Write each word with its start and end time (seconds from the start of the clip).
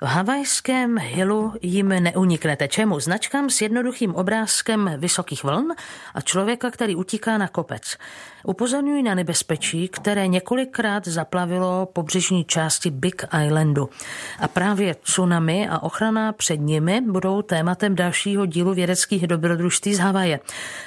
V 0.00 0.06
havajském 0.06 0.98
hilu 0.98 1.54
jim 1.62 1.88
neuniknete 1.88 2.68
čemu? 2.68 3.00
Značkám 3.00 3.50
s 3.50 3.60
jednoduchým 3.60 4.14
obrázkem 4.14 4.90
vysokých 4.96 5.44
vln 5.44 5.72
a 6.14 6.20
člověka, 6.20 6.70
který 6.70 6.96
utíká 6.96 7.38
na 7.38 7.48
kopec. 7.48 7.96
Upozorňují 8.44 9.02
na 9.02 9.14
nebezpečí, 9.14 9.88
které 9.88 10.28
několikrát 10.28 11.08
zaplavilo 11.08 11.86
pobřežní 11.86 12.44
části 12.44 12.90
Big 12.90 13.24
Islandu. 13.44 13.88
A 14.40 14.48
právě 14.48 14.94
tsunami 14.94 15.68
a 15.68 15.82
ochrana 15.82 16.32
před 16.32 16.56
nimi 16.56 17.00
budou 17.00 17.42
tématem 17.42 17.94
dalšího 17.94 18.46
dílu 18.46 18.74
vědeckých 18.74 19.26
dobrodružství 19.26 19.94
z 19.94 19.98
Havaje. 19.98 20.40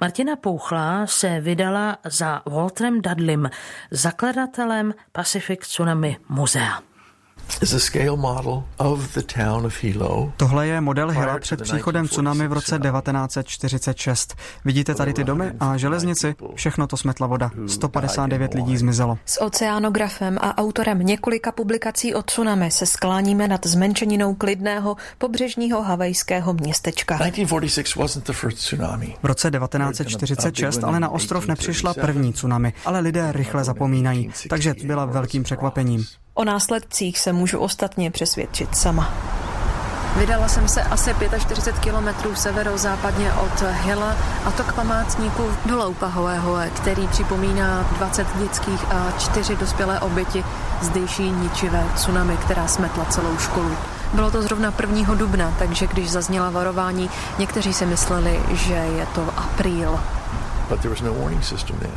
Martina 0.00 0.36
Pouchlá 0.36 1.06
se 1.06 1.40
vydala 1.40 1.96
za 2.04 2.42
Walterem 2.46 3.00
Dudleym, 3.00 3.50
zakladatelem 3.90 4.94
Pacific 5.12 5.60
Tsunami 5.60 6.16
Muzea. 6.28 6.91
Tohle 10.36 10.66
je 10.66 10.80
model 10.80 11.10
Hila 11.10 11.38
před 11.38 11.62
příchodem 11.62 12.08
tsunami 12.08 12.48
v 12.48 12.52
roce 12.52 12.78
1946. 12.78 14.34
Vidíte 14.64 14.94
tady 14.94 15.12
ty 15.12 15.24
domy 15.24 15.52
a 15.60 15.76
železnici? 15.76 16.34
Všechno 16.54 16.86
to 16.86 16.96
smetla 16.96 17.26
voda. 17.26 17.50
159 17.66 18.54
lidí 18.54 18.76
zmizelo. 18.76 19.18
S 19.26 19.42
oceánografem 19.42 20.38
a 20.40 20.58
autorem 20.58 20.98
několika 20.98 21.52
publikací 21.52 22.14
o 22.14 22.22
tsunami 22.22 22.70
se 22.70 22.86
skláníme 22.86 23.48
nad 23.48 23.66
zmenšeninou 23.66 24.34
klidného 24.34 24.96
pobřežního 25.18 25.82
havajského 25.82 26.52
městečka. 26.54 27.18
V 29.22 29.26
roce 29.26 29.50
1946 29.50 30.84
ale 30.84 31.00
na 31.00 31.08
ostrov 31.08 31.46
nepřišla 31.46 31.94
první 31.94 32.32
tsunami, 32.32 32.72
ale 32.84 33.00
lidé 33.00 33.32
rychle 33.32 33.64
zapomínají, 33.64 34.30
takže 34.48 34.74
byla 34.84 35.04
velkým 35.04 35.42
překvapením. 35.42 36.04
O 36.34 36.44
následcích 36.44 37.18
se 37.18 37.32
můžu 37.32 37.58
ostatně 37.58 38.10
přesvědčit 38.10 38.76
sama. 38.76 39.14
Vydala 40.16 40.48
jsem 40.48 40.68
se 40.68 40.82
asi 40.82 41.14
45 41.38 41.78
kilometrů 41.78 42.34
severozápadně 42.34 43.32
od 43.32 43.62
Hila 43.70 44.16
a 44.44 44.50
to 44.50 44.64
k 44.64 44.72
památníku 44.72 45.42
Doloupa 45.66 46.06
Hoehoe, 46.06 46.70
který 46.70 47.08
připomíná 47.08 47.82
20 47.96 48.26
dětských 48.36 48.92
a 48.92 49.12
4 49.18 49.56
dospělé 49.56 50.00
oběti 50.00 50.44
zdejší 50.82 51.30
ničivé 51.30 51.84
tsunami, 51.94 52.36
která 52.36 52.66
smetla 52.66 53.04
celou 53.04 53.38
školu. 53.38 53.76
Bylo 54.14 54.30
to 54.30 54.42
zrovna 54.42 54.74
1. 54.80 55.14
dubna, 55.14 55.54
takže 55.58 55.86
když 55.86 56.10
zazněla 56.10 56.50
varování, 56.50 57.10
někteří 57.38 57.72
si 57.72 57.86
mysleli, 57.86 58.40
že 58.52 58.74
je 58.74 59.06
to 59.14 59.28
apríl. 59.36 60.00
No 60.72 60.78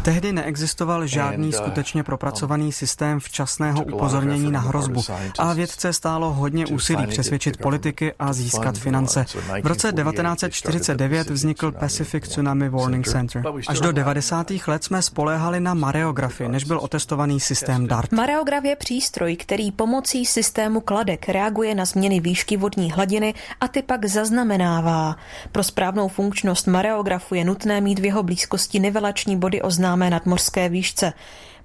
Tehdy 0.02 0.34
neexistoval 0.34 1.08
žádný 1.08 1.48
uh, 1.48 1.54
skutečně 1.54 2.04
propracovaný 2.04 2.72
systém 2.72 3.20
včasného 3.20 3.84
upozornění 3.84 4.52
na 4.52 4.60
hrozbu 4.60 5.02
a 5.40 5.54
vědce 5.54 5.94
stálo 5.94 6.34
hodně 6.34 6.68
úsilí 6.68 7.08
přesvědčit 7.08 7.58
politiky 7.58 8.14
a 8.20 8.34
získat 8.34 8.78
finance. 8.78 9.26
V 9.64 9.68
roce 9.68 9.92
1949 9.92 11.30
vznikl 11.30 11.72
Pacific 11.72 12.28
Tsunami 12.28 12.70
Warning 12.70 13.08
Center. 13.08 13.44
Až 13.68 13.80
do 13.80 13.92
90. 13.92 14.52
let 14.68 14.84
jsme 14.84 15.02
spoléhali 15.02 15.60
na 15.60 15.74
mareografy, 15.74 16.48
než 16.48 16.64
byl 16.64 16.80
otestovaný 16.80 17.40
systém 17.40 17.88
DART. 17.88 18.12
Mareograf 18.12 18.64
je 18.64 18.76
přístroj, 18.76 19.36
který 19.36 19.72
pomocí 19.72 20.26
systému 20.26 20.82
kladek 20.82 21.30
reaguje 21.30 21.76
na 21.76 21.86
změny 21.86 22.20
výšky 22.20 22.58
vodní 22.58 22.92
hladiny 22.92 23.34
a 23.62 23.68
ty 23.68 23.82
pak 23.82 24.06
zaznamenává. 24.06 25.16
Pro 25.52 25.64
správnou 25.64 26.08
funkčnost 26.08 26.68
mareografu 26.68 27.36
je 27.36 27.46
nutné 27.46 27.82
mít 27.82 28.00
v 28.00 28.06
jeho 28.06 28.24
blízkosti 28.24 28.65
blízkosti 28.66 28.80
nivelační 28.80 29.38
body 29.38 29.62
o 29.62 29.72
známé 29.72 30.10
nadmořské 30.10 30.70
výšce. 30.70 31.14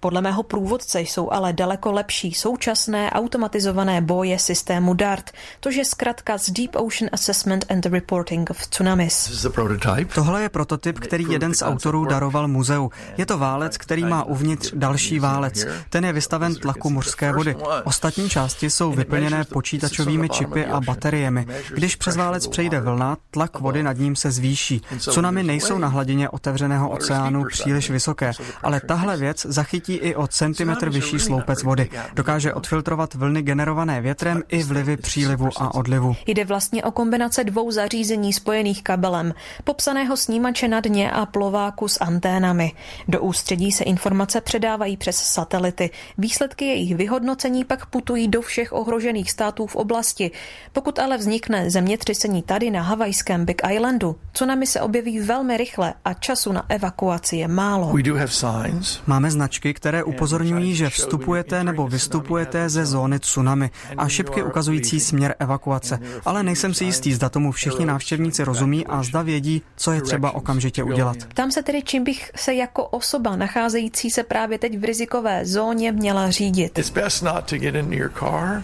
Podle 0.01 0.21
mého 0.21 0.43
průvodce 0.43 1.01
jsou 1.01 1.31
ale 1.31 1.53
daleko 1.53 1.93
lepší 1.93 2.35
současné 2.35 3.11
automatizované 3.11 4.01
boje 4.01 4.39
systému 4.39 4.95
DART, 4.95 5.31
to 5.61 5.71
je 5.71 5.85
zkrátka 5.85 6.39
z 6.39 6.51
Deep 6.51 6.77
Ocean 6.77 7.11
Assessment 7.13 7.65
and 7.69 7.87
Reporting 7.87 8.51
of 8.51 8.67
Tsunamis. 8.67 9.47
Tohle 10.15 10.43
je 10.43 10.49
prototyp, 10.49 10.99
který 10.99 11.25
jeden 11.31 11.55
z 11.55 11.63
autorů 11.63 12.05
daroval 12.05 12.49
muzeu. 12.49 12.91
Je 13.17 13.27
to 13.27 13.39
válec, 13.39 13.77
který 13.77 14.05
má 14.05 14.25
uvnitř 14.25 14.73
další 14.75 15.19
válec. 15.19 15.67
Ten 15.91 16.05
je 16.05 16.13
vystaven 16.13 16.55
tlaku 16.55 16.91
mořské 16.91 17.33
vody. 17.33 17.57
Ostatní 17.85 18.31
části 18.31 18.71
jsou 18.71 18.93
vyplněné 18.93 19.45
počítačovými 19.45 20.29
čipy 20.29 20.67
a 20.67 20.81
bateriemi. 20.81 21.47
Když 21.75 21.97
přes 21.97 22.17
válec 22.17 22.47
přejde 22.47 22.81
vlna, 22.81 23.17
tlak 23.31 23.61
vody 23.61 23.83
nad 23.83 23.99
ním 23.99 24.17
se 24.17 24.31
zvýší. 24.31 24.83
Tsunami 24.99 25.43
nejsou 25.43 25.79
na 25.79 25.89
hladině 25.89 26.29
otevřeného 26.29 26.91
oceánu 26.91 27.45
příliš 27.45 27.91
vysoké, 27.91 28.33
ale 28.63 28.81
tahle 28.81 29.17
věc 29.17 29.47
zachytí 29.49 29.90
zachytí 29.91 30.09
i 30.09 30.15
o 30.15 30.27
centimetr 30.27 30.91
vyšší 30.91 31.19
sloupec 31.19 31.63
vody. 31.63 31.91
Dokáže 32.15 32.55
odfiltrovat 32.55 33.15
vlny 33.15 33.43
generované 33.43 34.01
větrem 34.01 34.43
i 34.49 34.63
vlivy 34.63 34.97
přílivu 34.97 35.49
a 35.57 35.75
odlivu. 35.75 36.17
Jde 36.27 36.45
vlastně 36.45 36.85
o 36.85 36.91
kombinace 36.91 37.45
dvou 37.45 37.71
zařízení 37.71 38.33
spojených 38.33 38.83
kabelem, 38.83 39.35
popsaného 39.65 40.17
snímače 40.17 40.69
na 40.69 40.81
dně 40.81 41.11
a 41.11 41.27
plováku 41.27 41.89
s 41.89 42.01
anténami. 42.01 42.73
Do 43.09 43.21
ústředí 43.21 43.73
se 43.73 43.85
informace 43.85 44.41
předávají 44.41 44.97
přes 44.97 45.17
satelity. 45.17 45.91
Výsledky 46.19 46.65
jejich 46.65 46.95
vyhodnocení 46.95 47.65
pak 47.65 47.87
putují 47.87 48.29
do 48.29 48.43
všech 48.43 48.73
ohrožených 48.73 49.31
států 49.31 49.67
v 49.67 49.77
oblasti. 49.77 50.31
Pokud 50.73 50.99
ale 50.99 51.19
vznikne 51.19 51.71
zemětřesení 51.71 52.43
tady 52.43 52.71
na 52.71 52.83
havajském 52.83 53.45
Big 53.45 53.63
Islandu, 53.73 54.17
tsunami 54.33 54.67
se 54.67 54.81
objeví 54.81 55.21
velmi 55.21 55.57
rychle 55.57 55.95
a 56.05 56.15
času 56.15 56.53
na 56.53 56.65
evakuaci 56.69 57.37
je 57.37 57.49
málo. 57.49 57.93
Máme 59.07 59.31
značky, 59.31 59.75
které 59.81 60.05
upozorňují, 60.05 60.75
že 60.75 60.91
vstupujete 60.91 61.65
nebo 61.65 61.89
vystupujete 61.89 62.69
ze 62.69 62.87
zóny 62.87 63.19
tsunami 63.19 63.71
a 63.97 64.09
šipky 64.09 64.43
ukazující 64.43 65.01
směr 65.01 65.35
evakuace. 65.39 65.99
Ale 66.25 66.43
nejsem 66.43 66.75
si 66.75 66.85
jistý, 66.85 67.13
zda 67.13 67.29
tomu 67.29 67.53
všichni 67.53 67.87
návštěvníci 67.87 68.45
rozumí 68.45 68.87
a 68.87 69.03
zda 69.03 69.23
vědí, 69.23 69.63
co 69.77 69.93
je 69.93 70.03
třeba 70.03 70.31
okamžitě 70.31 70.83
udělat. 70.83 71.17
Tam 71.35 71.51
se 71.51 71.63
tedy, 71.63 71.83
čím 71.83 72.05
bych 72.05 72.31
se 72.37 72.55
jako 72.55 72.87
osoba 72.87 73.37
nacházející 73.37 74.11
se 74.11 74.23
právě 74.23 74.59
teď 74.59 74.79
v 74.79 74.85
rizikové 74.85 75.47
zóně 75.47 75.93
měla 75.93 76.31
řídit. 76.31 76.79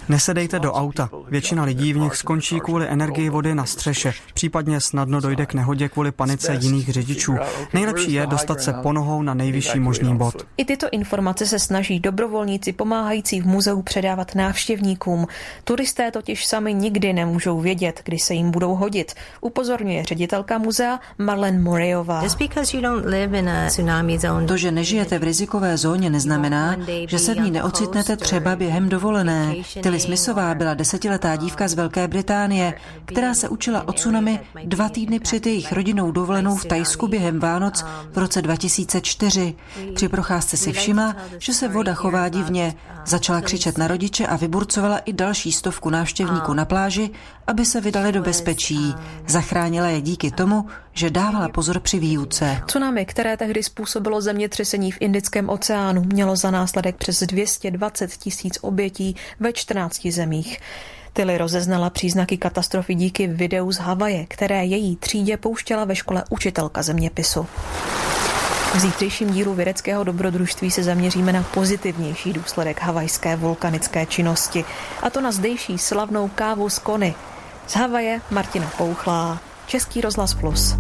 Nesedejte 0.09 0.59
do 0.59 0.73
auta. 0.73 1.11
Většina 1.29 1.65
lidí 1.65 1.93
v 1.93 1.99
nich 1.99 2.17
skončí 2.17 2.61
kvůli 2.61 2.89
energii 2.89 3.29
vody 3.29 3.55
na 3.55 3.65
střeše, 3.65 4.13
případně 4.35 4.81
snadno 4.81 5.21
dojde 5.21 5.47
k 5.47 5.55
nehodě 5.55 5.89
kvůli 5.89 6.13
panice 6.13 6.59
jiných 6.61 6.89
řidičů. 6.89 7.37
Nejlepší 7.73 8.13
je 8.13 8.27
dostat 8.27 8.61
se 8.61 8.73
po 8.73 8.93
nohou 8.93 9.23
na 9.23 9.35
nejvyšší 9.35 9.81
možný 9.81 10.17
bod. 10.17 10.47
I 10.57 10.65
tyto 10.65 10.87
informace 10.93 11.06
se 11.47 11.59
snaží 11.59 12.01
dobrovolníci 12.01 12.73
pomáhající 12.73 13.41
v 13.41 13.47
muzeu 13.47 13.83
předávat 13.83 14.35
návštěvníkům. 14.35 15.27
Turisté 15.65 16.11
totiž 16.11 16.47
sami 16.47 16.75
nikdy 16.75 17.13
nemůžou 17.13 17.61
vědět, 17.61 18.01
kdy 18.05 18.19
se 18.19 18.35
jim 18.35 18.51
budou 18.51 18.75
hodit, 18.75 19.15
upozorňuje 19.41 20.05
ředitelka 20.05 20.59
muzea 20.59 21.01
Marlen 21.19 21.63
Morejová. 21.63 22.23
To, 24.47 24.57
že 24.57 24.71
nežijete 24.71 25.19
v 25.19 25.23
rizikové 25.23 25.77
zóně, 25.77 26.11
neznamená, 26.11 26.77
že 27.09 27.19
se 27.19 27.35
v 27.35 27.39
ní 27.39 27.51
neocitnete 27.51 28.17
třeba 28.17 28.57
během 28.57 28.89
dovolené. 28.89 29.55
Tilly 29.83 30.01
Smithová 30.01 30.55
byla 30.55 30.75
desetiletá 30.75 31.37
dívka 31.37 31.69
z 31.69 31.75
Velké 31.75 32.09
Británie, 32.09 32.75
která 33.05 33.35
se 33.35 33.49
učila 33.49 33.89
o 33.89 33.93
tsunami 33.93 34.41
dva 34.65 34.89
týdny 34.89 35.21
před 35.21 35.47
jejich 35.47 35.73
rodinou 35.73 36.11
dovolenou 36.11 36.57
v 36.57 36.65
Tajsku 36.65 37.09
během 37.09 37.41
Vánoc 37.41 37.85
v 38.13 38.19
roce 38.19 38.43
2004. 38.43 39.55
Při 39.95 40.09
procházce 40.09 40.57
si 40.57 40.73
všimla, 40.73 40.96
všimla, 40.97 41.17
že 41.39 41.55
se 41.55 41.69
voda 41.69 41.95
chová 41.95 42.29
divně. 42.29 42.75
Začala 43.07 43.41
křičet 43.41 43.79
na 43.79 43.89
rodiče 43.89 44.27
a 44.27 44.37
vyburcovala 44.37 44.99
i 44.99 45.13
další 45.13 45.53
stovku 45.53 45.91
návštěvníků 45.91 46.55
na 46.55 46.65
pláži, 46.65 47.11
aby 47.47 47.65
se 47.65 47.81
vydali 47.81 48.13
do 48.13 48.23
bezpečí. 48.23 48.95
Zachránila 49.27 49.89
je 49.89 50.01
díky 50.01 50.31
tomu, 50.31 50.67
že 50.93 51.11
dávala 51.11 51.49
pozor 51.49 51.81
při 51.81 51.99
výuce. 51.99 52.63
Tsunami, 52.67 53.07
které 53.07 53.37
tehdy 53.37 53.63
způsobilo 53.63 54.21
zemětřesení 54.21 54.93
v 54.93 54.97
Indickém 55.01 55.49
oceánu, 55.49 56.05
mělo 56.05 56.37
za 56.37 56.51
následek 56.51 56.97
přes 56.97 57.23
220 57.23 58.13
tisíc 58.13 58.59
obětí 58.61 59.17
ve 59.41 59.53
14 59.53 60.07
zemích. 60.07 60.61
Tilly 61.13 61.39
rozeznala 61.39 61.91
příznaky 61.91 62.37
katastrofy 62.37 62.95
díky 62.95 63.27
videu 63.27 63.73
z 63.73 63.79
Havaje, 63.79 64.27
které 64.29 64.65
její 64.65 64.97
třídě 64.97 65.37
pouštěla 65.37 65.85
ve 65.85 65.97
škole 65.97 66.25
učitelka 66.31 66.83
zeměpisu. 66.83 67.47
V 68.77 68.81
zítřejším 68.81 69.31
dílu 69.31 69.55
vědeckého 69.55 70.05
dobrodružství 70.05 70.71
se 70.71 70.83
zaměříme 70.83 71.33
na 71.33 71.43
pozitivnější 71.43 72.33
důsledek 72.33 72.81
havajské 72.81 73.37
vulkanické 73.37 74.07
činnosti, 74.07 74.65
a 75.03 75.11
to 75.11 75.21
na 75.21 75.33
zdejší 75.33 75.79
slavnou 75.79 76.29
kávu 76.29 76.69
z 76.69 76.79
Kony. 76.79 77.15
Z 77.67 77.75
Havaje 77.75 78.21
Martina 78.31 78.71
Pouchlá, 78.79 79.39
Český 79.67 80.01
rozhlas 80.01 80.35
Plus. 80.35 80.77